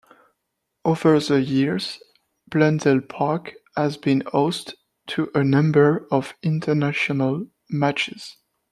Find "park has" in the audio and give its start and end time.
3.01-3.97